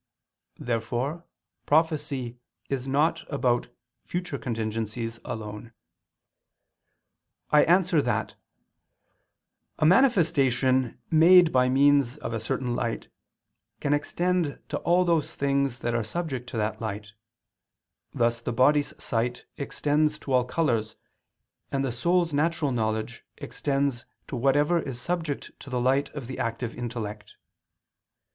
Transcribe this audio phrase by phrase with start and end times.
[0.57, 1.27] Therefore
[1.67, 3.69] prophecy is not about
[4.03, 5.73] future contingencies alone.
[7.51, 8.33] I answer that,
[9.77, 13.09] A manifestation made by means of a certain light
[13.79, 17.13] can extend to all those things that are subject to that light:
[18.11, 20.95] thus the body's sight extends to all colors,
[21.71, 26.39] and the soul's natural knowledge extends to whatever is subject to the light of the
[26.39, 27.35] active intellect.